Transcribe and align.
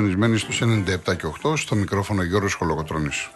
Συντονισμένοι 0.00 0.38
στους 0.38 0.62
97 0.62 1.16
και 1.16 1.26
8 1.42 1.56
στο 1.56 1.74
μικρόφωνο 1.74 2.22
Γιώργος 2.22 2.54
Χολογοτρώνης. 2.54 3.30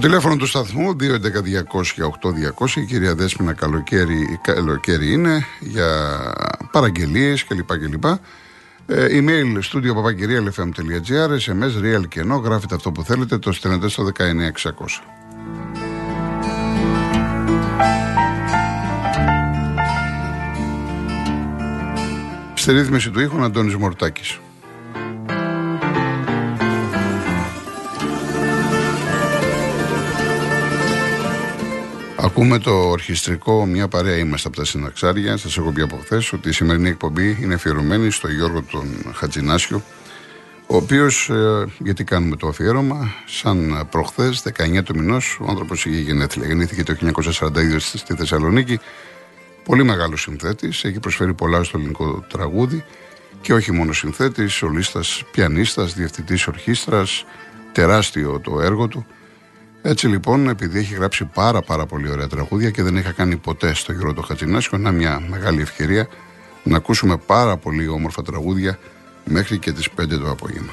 Τηλέφωνο 0.00 0.36
του 0.36 0.46
σταθμού 0.46 0.96
211-200-8200. 1.00 2.76
Η 2.76 2.84
κυρία 2.84 3.14
Δέσποινα 3.14 3.52
καλοκαίρι, 3.52 4.38
καλοκαίρι 4.42 5.12
είναι 5.12 5.46
για 5.60 5.88
παραγγελίες 6.70 7.44
κλπ. 7.44 7.78
κλπ. 7.78 8.04
Ε, 8.86 9.06
email 9.10 9.58
studio 9.72 9.92
papakirialfm.gr 9.94 11.30
SMS 11.46 11.82
real 11.84 12.08
και 12.08 12.20
ενώ 12.20 12.36
γράφετε 12.36 12.74
αυτό 12.74 12.92
που 12.92 13.02
θέλετε 13.02 13.38
το 13.38 13.52
στέλνετε 13.52 13.88
στο 13.88 14.10
19600. 14.18 14.22
Στη 22.54 22.72
ρύθμιση 22.72 23.10
του 23.10 23.20
ήχου 23.20 23.42
Αντώνης 23.42 23.76
Μορτάκης. 23.76 24.38
Ακούμε 32.22 32.58
το 32.58 32.70
ορχιστρικό, 32.70 33.66
μια 33.66 33.88
παρέα 33.88 34.16
είμαστε 34.16 34.48
από 34.48 34.56
τα 34.56 34.64
συναξάρια. 34.64 35.36
Σας 35.36 35.56
έχω 35.56 35.70
πει 35.70 35.80
από 35.80 35.96
χθες 35.96 36.32
ότι 36.32 36.48
η 36.48 36.52
σημερινή 36.52 36.88
εκπομπή 36.88 37.38
είναι 37.42 37.54
αφιερωμένη 37.54 38.10
στο 38.10 38.28
Γιώργο 38.28 38.62
τον 38.62 39.12
Χατζινάσιο, 39.14 39.82
ο 40.66 40.76
οποίος, 40.76 41.28
ε, 41.28 41.66
γιατί 41.78 42.04
κάνουμε 42.04 42.36
το 42.36 42.48
αφιέρωμα, 42.48 43.12
σαν 43.26 43.88
προχθές, 43.90 44.42
19 44.42 44.82
του 44.82 44.96
μηνός, 44.96 45.38
ο 45.40 45.46
άνθρωπος 45.48 45.84
είχε 45.84 46.00
γενέθλια. 46.00 46.46
Γεννήθηκε 46.46 46.82
το 46.82 46.92
1942 46.92 47.78
στη 47.78 48.14
Θεσσαλονίκη. 48.14 48.78
Πολύ 49.64 49.84
μεγάλος 49.84 50.20
συνθέτης, 50.20 50.84
έχει 50.84 51.00
προσφέρει 51.00 51.34
πολλά 51.34 51.62
στο 51.62 51.78
ελληνικό 51.78 52.24
τραγούδι 52.28 52.84
και 53.40 53.54
όχι 53.54 53.72
μόνο 53.72 53.92
συνθέτης, 53.92 54.52
σολίστας, 54.52 55.22
πιανίστας, 55.30 55.94
διευθυντής 55.94 56.46
ορχήστρας, 56.46 57.24
τεράστιο 57.72 58.40
το 58.40 58.60
έργο 58.60 58.88
του. 58.88 59.06
Έτσι 59.82 60.08
λοιπόν, 60.08 60.48
επειδή 60.48 60.78
έχει 60.78 60.94
γράψει 60.94 61.24
πάρα 61.24 61.62
πάρα 61.62 61.86
πολύ 61.86 62.10
ωραία 62.10 62.26
τραγούδια 62.26 62.70
και 62.70 62.82
δεν 62.82 62.96
είχα 62.96 63.12
κάνει 63.12 63.36
ποτέ 63.36 63.74
στο 63.74 63.92
γύρο 63.92 64.12
του 64.12 64.22
Χατζινάσιο, 64.22 64.78
να 64.78 64.90
μια 64.90 65.22
μεγάλη 65.28 65.60
ευκαιρία 65.60 66.08
να 66.62 66.76
ακούσουμε 66.76 67.16
πάρα 67.16 67.56
πολύ 67.56 67.88
όμορφα 67.88 68.22
τραγούδια 68.22 68.78
μέχρι 69.24 69.58
και 69.58 69.72
τις 69.72 69.88
5 70.00 70.08
το 70.08 70.30
απόγευμα. 70.30 70.72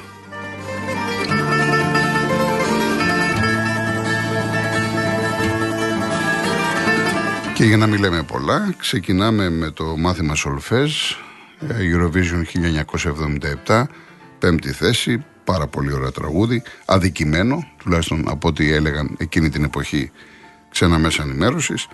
Και 7.54 7.64
για 7.64 7.76
να 7.76 7.86
μην 7.86 8.00
λέμε 8.00 8.22
πολλά, 8.22 8.74
ξεκινάμε 8.78 9.50
με 9.50 9.70
το 9.70 9.84
μάθημα 9.84 10.34
Solfège, 10.44 11.16
Eurovision 11.68 12.44
1977, 13.66 13.82
πέμπτη 14.38 14.72
θέση, 14.72 15.24
πάρα 15.52 15.66
πολύ 15.66 15.92
ωραίο 15.92 16.12
τραγούδι, 16.12 16.62
αδικημένο, 16.84 17.68
τουλάχιστον 17.78 18.24
από 18.28 18.48
ό,τι 18.48 18.72
έλεγαν 18.72 19.16
εκείνη 19.18 19.48
την 19.48 19.64
εποχή 19.64 20.10
ξένα 20.70 20.98
μέσα 20.98 21.22
ενημέρωσης. 21.22 21.88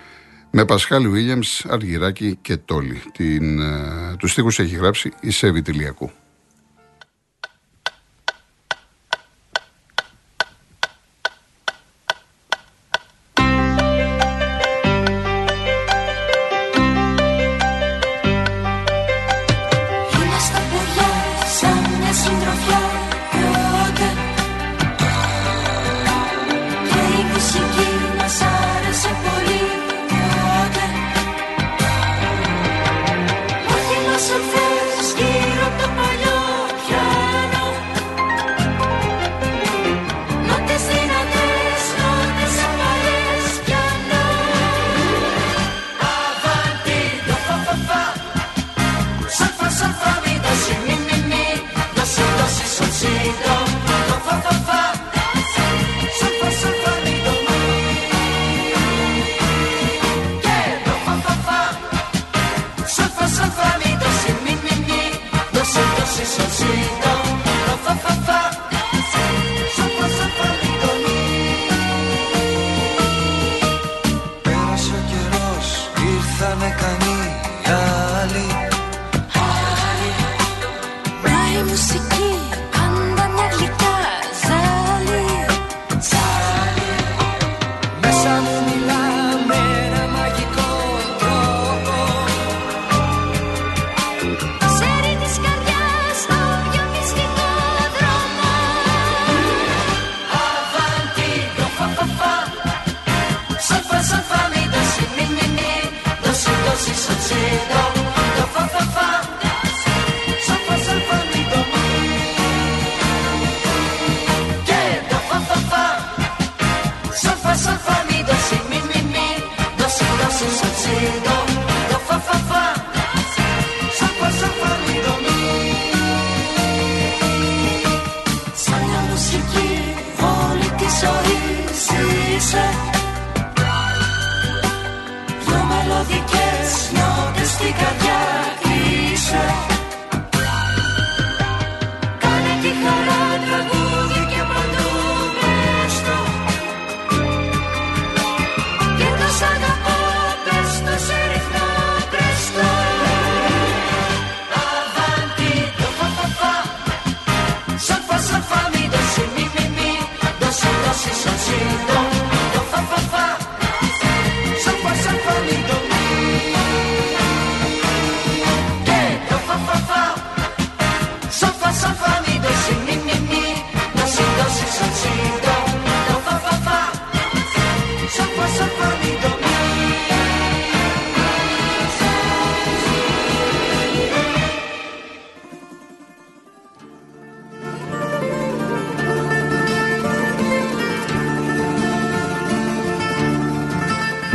Με 0.50 0.64
Πασχάλη 0.64 1.08
Βίλιαμς, 1.08 1.64
Αργυράκη 1.64 2.38
και 2.42 2.56
Τόλι. 2.56 3.02
Την, 3.12 3.60
ε, 3.60 4.16
τους 4.18 4.32
στίχους 4.32 4.58
έχει 4.58 4.76
γράψει 4.76 5.12
η 5.20 5.30
Σέβη 5.30 5.62
Τηλιακού. 5.62 6.10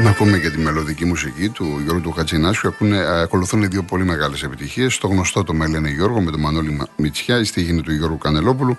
Ακούμε 0.09 0.37
και 0.37 0.49
τη 0.49 0.57
μελωδική 0.57 1.05
μουσική 1.05 1.49
του 1.49 1.79
Γιώργου 1.83 2.01
του 2.01 2.11
Χατζινάσιου. 2.11 2.73
ακολουθούν 3.21 3.69
δύο 3.69 3.83
πολύ 3.83 4.03
μεγάλες 4.03 4.43
επιτυχίες. 4.43 4.97
Το 4.97 5.07
γνωστό 5.07 5.43
το 5.43 5.53
Μέλενε 5.53 5.89
Γιώργο 5.89 6.21
με 6.21 6.31
τον 6.31 6.39
Μανώλη 6.39 6.81
Μητσιά, 6.95 7.39
η 7.39 7.43
στίχη 7.43 7.81
του 7.81 7.93
Γιώργου 7.93 8.17
Κανελόπουλου 8.17 8.77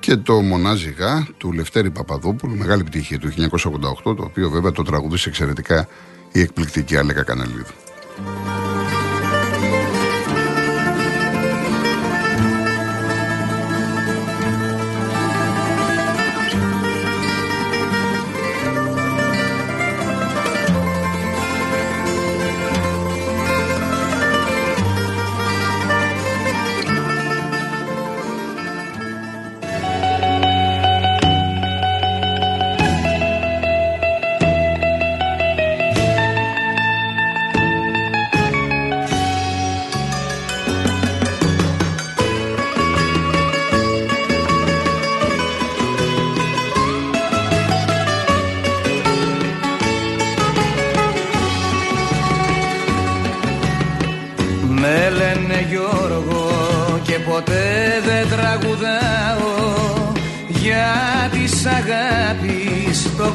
και 0.00 0.16
το 0.16 0.40
Μονάζι 0.40 0.94
Γά 0.98 1.26
του 1.36 1.52
Λευτέρη 1.52 1.90
Παπαδόπουλου, 1.90 2.56
μεγάλη 2.56 2.80
επιτυχία 2.80 3.18
του 3.18 3.32
1988, 3.36 4.02
το 4.02 4.22
οποίο 4.22 4.50
βέβαια 4.50 4.72
το 4.72 4.82
τραγουδίσε 4.82 5.28
εξαιρετικά 5.28 5.88
η 6.32 6.40
εκπληκτική 6.40 6.96
Άλεκα 6.96 7.22
Κανελίδου. 7.22 7.74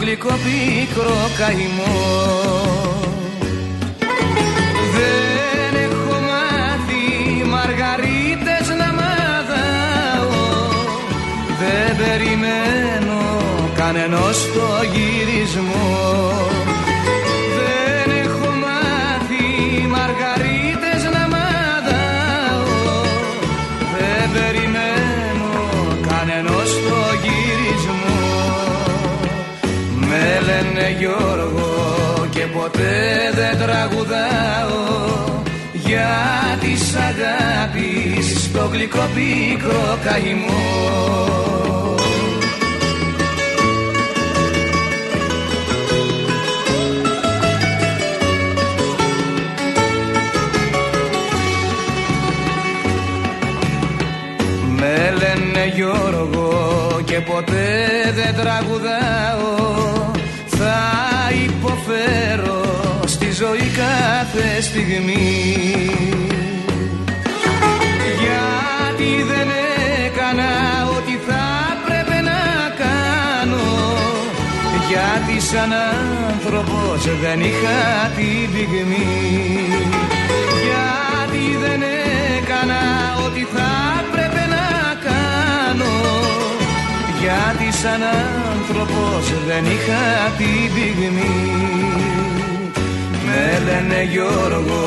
Γλυκό 0.05 0.33
πίκρο 0.45 1.15
καημό. 1.37 1.95
Δεν 4.95 5.81
έχω 5.85 6.15
μάθει 6.29 7.43
μαργαρίτες 7.49 8.67
να 8.79 8.89
μάθω. 8.99 10.29
Δεν 11.59 11.97
περιμένω 11.97 13.21
κανενός 13.75 14.37
το 14.53 14.67
γυρισμό 14.93 16.14
ποτέ 32.65 33.31
δεν 33.33 33.57
τραγουδάω 33.57 34.83
για 35.73 36.07
της 36.59 36.95
αγάπης 36.95 38.43
στο 38.43 38.69
γλυκό 38.71 39.09
πίκρο 39.15 39.97
καημό. 40.03 40.95
Με 54.77 55.13
λένε 55.17 55.71
Γιώργο 55.75 57.01
και 57.05 57.19
ποτέ 57.21 58.11
δεν 58.15 58.35
τραγουδάω 58.35 58.84
κάθε 64.35 64.61
στιγμή. 64.61 65.89
Γιατί 68.23 69.11
δεν 69.31 69.47
έκανα 70.05 70.51
ό,τι 70.97 71.15
θα 71.27 71.45
πρέπει 71.85 72.17
να 72.29 72.41
κάνω. 72.83 73.65
Γιατί 74.89 75.45
σαν 75.45 75.71
άνθρωπος 76.29 77.19
δεν 77.21 77.39
είχα 77.39 77.79
την 78.15 78.51
πυγμή. 78.53 79.07
Γιατί 80.67 81.43
δεν 81.63 81.81
έκανα 82.37 82.81
ό,τι 83.25 83.43
θα 83.53 83.71
πρέπει 84.11 84.43
να 84.55 84.67
κάνω. 85.07 85.93
Γιατί 87.21 87.77
σαν 87.77 88.01
άνθρωπος 88.51 89.25
δεν 89.47 89.65
είχα 89.65 90.03
την 90.37 90.73
πυγμή 90.73 91.75
Με 93.35 93.59
λένε 93.65 94.03
Γιώργο 94.03 94.83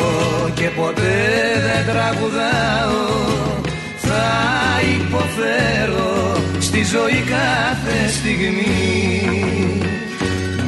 και 0.54 0.68
ποτέ 0.76 1.16
δεν 1.66 1.94
τραγουδάω. 1.94 3.06
Θα 3.96 4.26
υποφέρω 4.98 6.36
στη 6.58 6.84
ζωή 6.84 7.24
κάθε 7.36 8.08
στιγμή. 8.08 8.70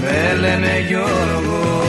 Με 0.01 0.41
λένε 0.41 0.85
Γιώργο 0.89 1.80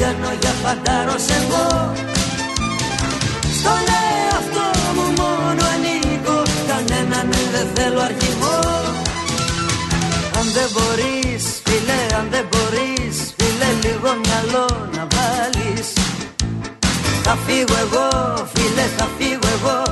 κάνω 0.00 0.30
για 0.40 0.54
φαντάρος 0.62 1.26
εγώ. 1.38 1.66
Στον 3.58 3.84
εαυτό 4.02 4.66
μου 4.96 5.06
μόνο 5.20 5.62
ανήκω. 5.74 6.38
Κανέναν 6.68 7.28
δεν 7.52 7.66
θέλω 7.74 8.00
αρχηγό 8.00 8.58
Αν 10.38 10.46
δεν 10.56 10.68
μπορείς 10.74 11.44
φίλε, 11.64 12.00
αν 12.18 12.26
δεν 12.30 12.44
μπορείς 12.50 13.16
Φίλε 13.36 13.70
λίγο 13.84 14.10
μυαλό 14.22 14.66
να 14.96 15.06
βάλεις. 15.14 15.88
Θα 17.22 17.36
φύγω 17.46 17.76
εγώ 17.84 18.08
φίλε, 18.54 18.86
θα 18.96 19.08
φύγω 19.18 19.48
εγώ 19.56 19.85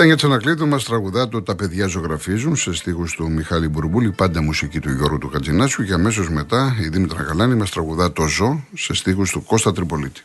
Ήταν 0.00 0.12
για 0.12 0.20
τσανακλείδου 0.20 0.68
μας 0.68 0.84
τραγουδά 0.84 1.28
το 1.28 1.42
Τα 1.42 1.54
παιδιά 1.54 1.86
ζωγραφίζουν 1.86 2.56
σε 2.56 2.72
στίχους 2.74 3.14
του 3.14 3.30
Μιχάλη 3.30 3.68
Μπουρμπούλη, 3.68 4.12
πάντα 4.12 4.42
μουσική 4.42 4.80
του 4.80 4.90
Γιώργου 4.90 5.18
του 5.18 5.28
Χατζινάσιου 5.28 5.84
και 5.84 5.92
αμέσως 5.92 6.30
μετά 6.30 6.76
η 6.80 6.88
Δήμητρα 6.88 7.22
Γαλάνη 7.22 7.54
μας 7.54 7.70
τραγουδά 7.70 8.12
το 8.12 8.26
Ζω 8.26 8.64
σε 8.74 8.94
στίχους 8.94 9.30
του 9.30 9.44
Κώστα 9.44 9.72
Τριπολίτη. 9.72 10.22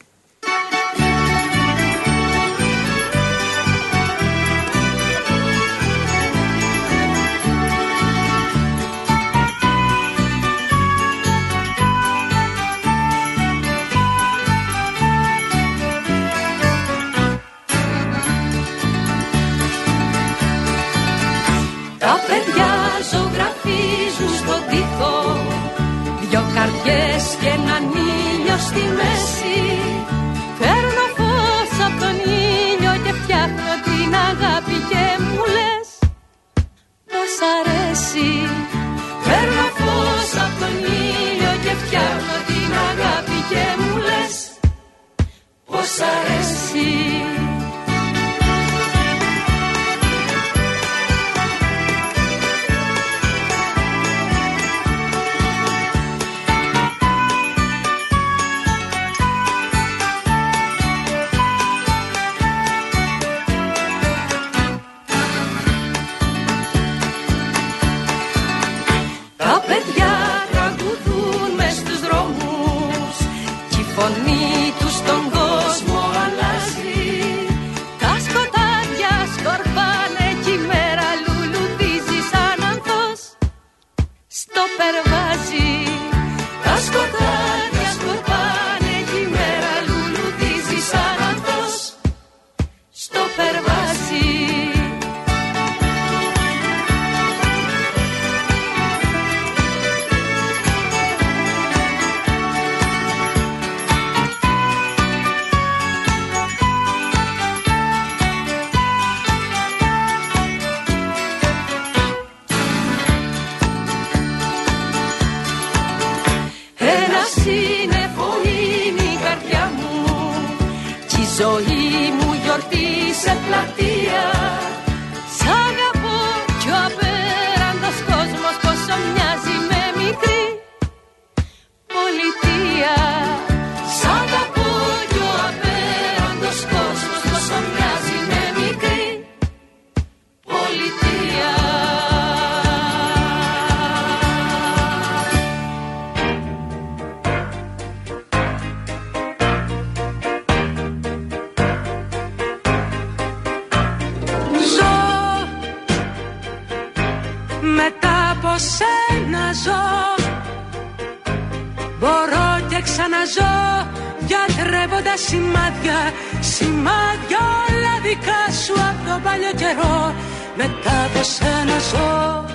Τον 169.16 169.24
παλιό 169.24 169.54
καιρό 169.62 170.14
Μετά 170.56 170.96
από 171.06 171.24
σένα 171.24 171.78
ζω. 171.90 172.46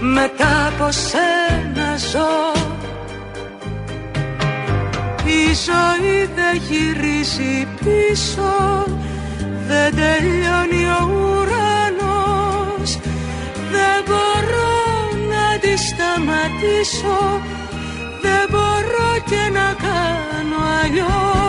Μετά 0.00 0.52
από 0.68 0.90
σένα 0.90 1.88
ζω. 2.10 2.34
Η 5.24 5.42
ζωή 5.66 6.30
δεν 6.36 6.54
γυρίζει 6.68 7.66
πίσω 7.84 8.84
Δεν 9.68 9.94
τελειώνει 10.00 10.84
ο 10.98 11.02
ουρανός. 11.14 12.90
Δεν 13.74 13.96
μπορώ 14.06 14.74
να 15.32 15.58
τη 15.58 15.76
σταματήσω 15.88 17.40
Δεν 18.22 18.42
μπορώ 18.50 19.10
και 19.30 19.50
να 19.52 19.74
κάνω 19.84 20.58
αλλιώς 20.82 21.41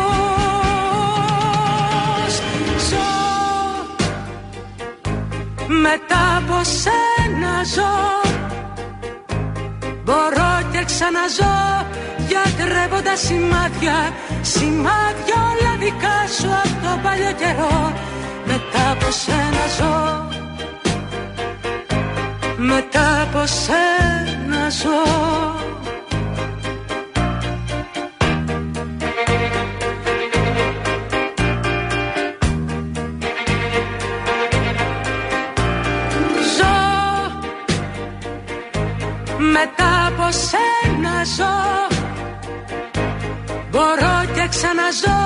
Μετά 5.81 6.37
από 6.37 6.61
σένα 6.63 7.63
ζω. 7.63 7.95
Μπορώ 10.03 10.69
και 10.71 10.83
ξαναζώ 10.85 11.85
γιατρεύοντας 12.27 13.19
σημάδια. 13.19 14.13
Σημάδια 14.41 15.35
όλα 15.35 15.75
δικά 15.79 16.27
σου 16.39 16.47
από 16.47 16.85
το 16.85 16.99
παλιό 17.03 17.31
καιρό. 17.31 17.93
Μετά 18.45 18.91
από 18.91 19.11
σένα 19.11 19.65
ζω. 19.77 20.27
Μετά 22.57 23.21
από 23.21 23.45
σένα 23.45 24.69
ζω 24.69 25.62
από 40.23 40.31
σένα 40.31 41.23
ζω. 41.35 41.55
Μπορώ 43.71 44.15
και 44.35 44.47
ξαναζώ 44.53 45.21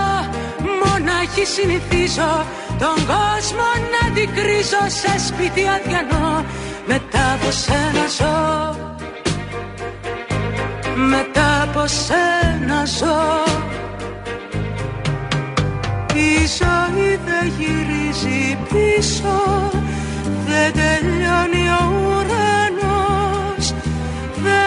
Μονάχη 0.83 1.45
συνηθίζω 1.45 2.45
Τον 2.79 2.97
κόσμο 3.11 3.67
να 3.93 4.11
την 4.15 4.29
κρίζω 4.35 4.83
Σε 4.87 5.25
σπίτι 5.27 5.63
αδιανό. 5.75 6.45
Μετά 6.87 7.33
από 7.33 7.51
σένα 7.51 8.05
ζω. 8.17 8.75
Μετά 10.95 11.61
από 11.63 11.87
σένα 11.87 12.85
ζω. 12.85 13.43
Η 16.13 16.47
ζωή 16.57 17.19
δεν 17.25 17.53
γυρίζει 17.57 18.57
πίσω 18.69 19.69
Δεν 20.45 20.71
τελειώνει 20.73 21.69
ο 21.69 21.83
ουρανός 22.07 22.46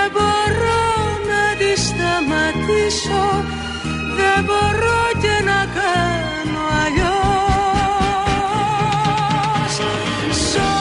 Δεν 0.00 0.10
μπορώ 0.12 0.84
να 1.30 1.44
τη 1.58 1.70
σταματήσω 1.80 3.24
δεν 4.16 4.44
μπορώ 4.44 5.00
και 5.22 5.34
να 5.44 5.60
κάνω 5.76 6.62
αλλιώς. 6.84 8.14
Ζω 10.52 10.74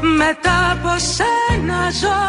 Μετά 0.00 0.56
από 0.72 0.92
σένα 0.98 1.90
ζω. 2.00 2.22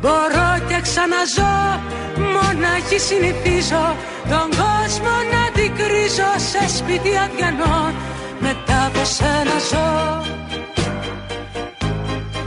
Μπορώ 0.00 0.48
και 0.68 0.80
ξαναζώ 0.80 1.80
Μονάχη 2.16 2.98
συνηθίζω 2.98 3.96
Τον 4.28 4.48
κόσμο 4.60 5.14
να 5.32 5.42
την 5.52 5.70
κρίζω 5.76 6.30
Σε 6.36 6.76
σπίτι 6.76 7.12
αδιανό. 7.24 7.92
Μετά 8.40 8.86
από 8.86 9.04
σένα 9.04 9.58
ζω 9.70 9.88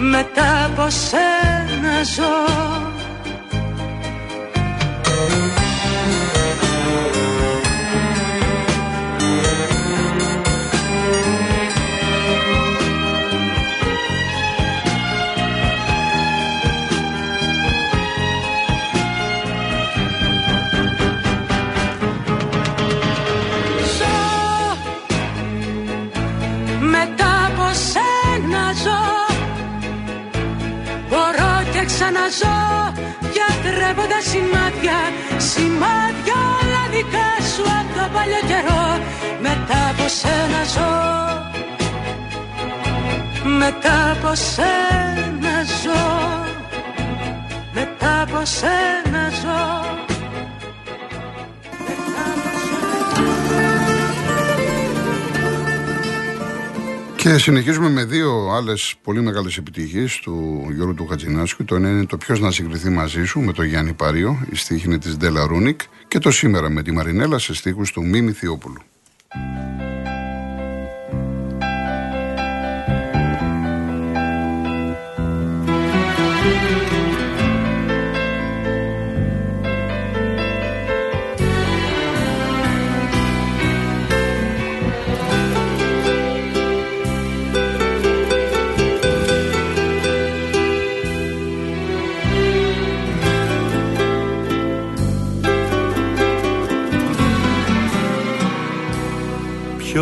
Μετά 0.10 0.66
από 0.66 0.90
σένα 0.90 2.04
ζω 2.04 2.91
ξαναζώ 32.32 32.94
Γιατρεύοντας 33.36 34.24
σημάδια 34.30 35.00
Σημάδια 35.38 36.40
όλα 36.60 36.84
δικά 36.92 37.30
σου 37.54 37.64
από 37.80 38.00
το 38.00 38.10
παλιό 38.14 38.42
καιρό. 38.48 38.86
Μετά 39.42 39.90
από 39.90 40.08
σένα 40.08 40.64
ζω. 40.74 40.94
Μετά 43.58 44.12
από 44.12 44.36
σένα 44.36 45.56
ζω. 45.82 46.04
Μετά 47.74 48.22
από 48.22 48.46
σένα 48.46 49.30
ζω 49.42 50.11
Και 57.22 57.38
συνεχίζουμε 57.38 57.90
με 57.90 58.04
δύο 58.04 58.50
άλλες 58.52 58.96
πολύ 59.04 59.22
μεγάλες 59.22 59.58
επιτυχίες 59.58 60.20
του 60.20 60.68
Γιώργου 60.74 60.94
του 60.94 61.08
Χατζηνάσκου. 61.08 61.66
Το 61.66 61.76
ένα 61.76 61.90
είναι 61.90 62.06
το 62.06 62.18
Ποιος 62.18 62.40
να 62.40 62.52
συγκριθεί 62.52 62.90
μαζί 62.90 63.24
σου 63.24 63.40
με 63.40 63.54
τον 63.54 63.66
Γιάννη 63.66 63.94
Πάριο, 63.94 64.46
η 64.52 64.56
στίχη 64.56 64.88
είναι 64.88 64.98
της 64.98 65.18
Ντέλα 65.18 65.46
Ρούνικ. 65.46 65.82
Και 66.08 66.20
το 66.20 66.32
σήμερα 66.32 66.70
με 66.70 66.84
τη 66.84 66.92
Μαρινέλα 66.92 67.40
σε 67.40 67.54
στίχους 67.54 67.92
του 67.92 68.06
Μίμη 68.06 68.32
Θειόπουλου. 68.32 68.82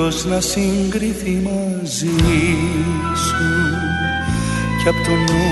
Ποιος 0.10 0.26
να 0.26 0.42
συγκριθεί 0.42 1.42
μαζί 1.44 2.16
σου 3.16 3.44
Κι 4.82 4.88
απ' 4.88 5.06
το 5.06 5.12
νου 5.12 5.44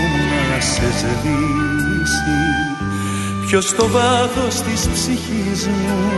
να 0.52 0.60
σε 0.62 0.92
σβήσει. 0.98 2.40
Ποιος 3.48 3.66
στο 3.66 3.88
βάθος 3.88 4.62
της 4.62 4.88
ψυχής 4.94 5.68
μου 5.68 6.10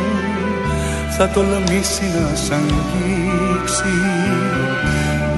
Θα 1.17 1.29
τολμήσει 1.29 2.03
να 2.03 2.35
σ' 2.35 2.51
αγγίξει. 2.51 3.97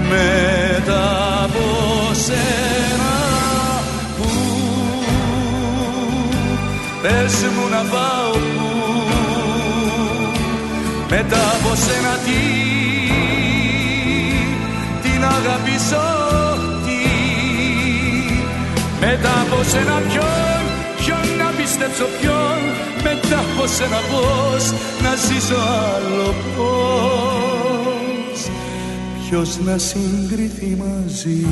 Μετά 0.09 1.43
από 1.43 1.65
σένα 2.13 3.13
που 4.17 4.29
Πες 7.01 7.33
μου 7.33 7.69
να 7.69 7.89
πάω 7.89 8.31
που 8.31 8.71
μετά 11.09 11.51
από 11.51 11.75
σένα 11.75 12.17
τι 12.25 12.70
αγαπήσω 15.81 16.05
τι 16.85 17.01
μετά 18.99 19.41
από 19.41 19.63
σένα 19.63 20.01
ποιον 20.09 20.61
ποιον 20.97 21.37
να 21.37 21.51
πιστέψω 21.57 22.05
ποιον 22.21 22.59
μετά 23.03 23.39
από 23.39 23.67
σένα 23.67 23.99
πώς 24.11 24.63
να 25.03 25.15
ζήσω 25.15 25.55
άλλο 25.55 26.33
πώς. 26.55 28.39
Ποιος 29.29 29.57
να 29.59 29.77
συγκριθεί 29.77 30.77
μαζί 30.77 31.45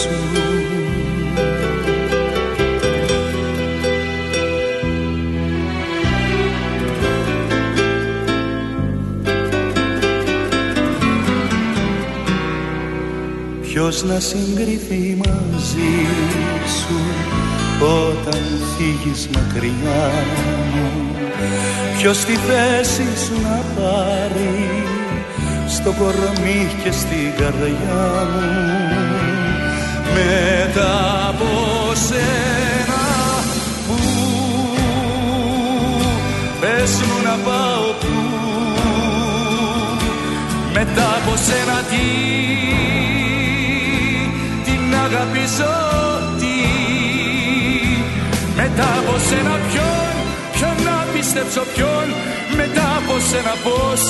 σου; 0.00 0.08
Ποιος 13.72 14.02
να 14.02 14.20
συγκριθεί 14.20 15.18
μαζί 15.26 16.06
σου 16.78 17.00
όταν 17.78 18.42
φύγεις 18.76 19.28
μακριά 19.34 20.10
μου; 20.74 20.90
Ποιος 21.98 22.18
τη 22.24 22.32
θέση 22.32 23.02
σου 23.24 23.40
να 23.42 23.82
πάρει 23.82 24.84
στο 25.68 25.92
κορμί 25.98 26.68
και 26.82 26.90
στην 26.90 27.32
καρδιά 27.38 28.28
μου; 28.32 28.50
Μετά 30.14 31.28
από 31.28 31.46
σένα 31.94 33.04
που 33.86 33.94
πες 36.60 36.90
μου 36.90 37.22
να 37.24 37.50
πάω 37.50 37.92
που 38.00 38.08
μετά 40.72 41.16
από 41.16 41.36
σένα 41.36 41.82
τι 41.90 42.79
μετά 48.80 48.98
από 48.98 49.18
σένα 49.18 49.58
ποιον 49.72 50.14
ποιον 50.52 50.76
να 50.84 51.06
πιστέψω 51.12 51.62
ποιον. 51.74 52.06
Μετά 52.56 52.96
από 52.96 53.20
σένα 53.28 53.54
πως 53.64 54.00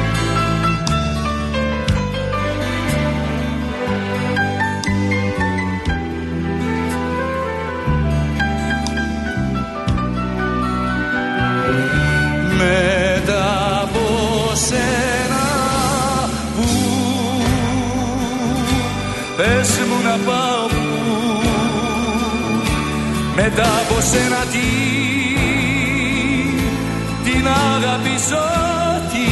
πες 20.13 20.13
μου 20.13 20.13
να 20.13 20.17
πάω 20.17 20.67
που 20.67 20.76
μετά 23.36 23.63
από 23.63 24.02
σένα 24.02 24.45
τι 24.52 24.60
την 27.23 27.47
αγαπήσω 27.47 28.45
τι. 29.12 29.28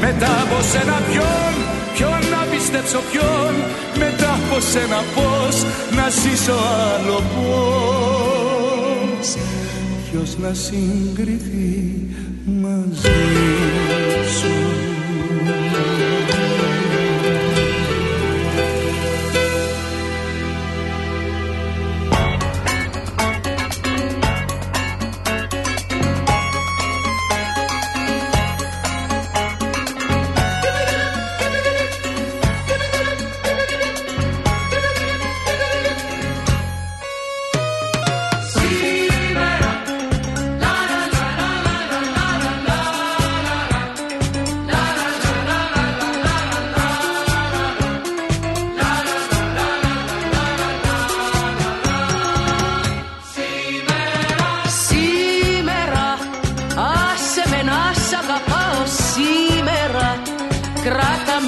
Μετά 0.00 0.26
από 0.26 0.62
σένα 0.62 1.00
ποιον 1.10 1.52
ποιον 1.94 2.30
να 2.30 2.46
πιστέψω 2.50 2.98
ποιον. 3.12 3.54
Μετά 3.98 4.32
από 4.32 4.60
σένα 4.60 5.02
πως 5.14 5.64
να 5.96 6.08
ζήσω 6.08 6.52
άλλο 6.52 7.22
πως 7.34 9.34
ποιος 10.10 10.38
να 10.38 10.54
συγκριθεί 10.54 12.08
μαζί 12.44 13.10
σου 14.40 14.83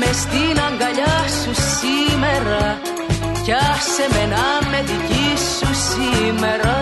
με 0.07 0.13
στην 0.13 0.57
αγκαλιά 0.67 1.17
σου 1.43 1.53
σήμερα 1.55 2.81
Κι 3.45 3.53
άσε 3.53 4.07
με 4.11 4.27
να 4.35 4.69
με 4.71 4.83
δική 4.83 5.29
σου 5.59 5.75
σήμερα. 5.91 6.77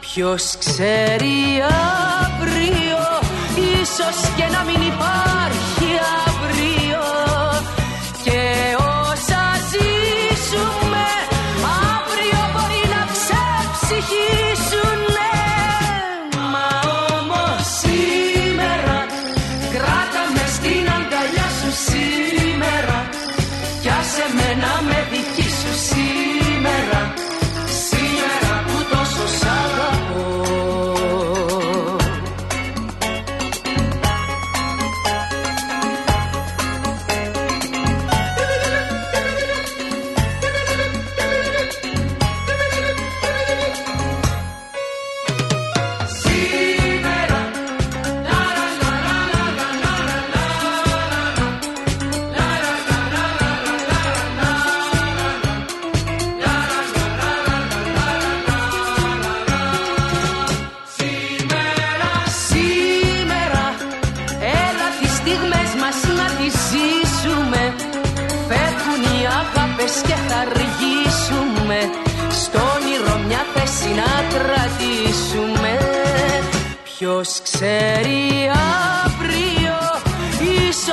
Ποιος 0.00 0.56
ξέρει 0.58 1.62
αύριο 2.22 3.02
Ίσως 3.80 4.18
και 4.36 4.44
να 4.52 4.62
μην 4.64 4.80
υπάρχει 4.92 5.71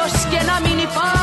skin 0.09 0.49
a 0.49 0.59
mini 0.61 0.85
farm. 0.87 1.18